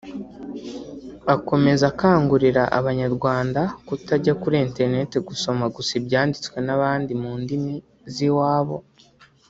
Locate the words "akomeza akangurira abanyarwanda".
1.35-3.61